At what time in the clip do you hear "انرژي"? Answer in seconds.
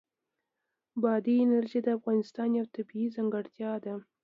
1.45-1.79